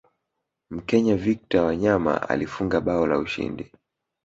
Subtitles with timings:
[0.69, 3.71] mkenya victor wanyama alifunga bao la ushindi